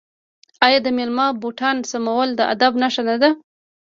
[0.65, 3.29] آیا د میلمه بوټان سمول د ادب نښه نه ده؟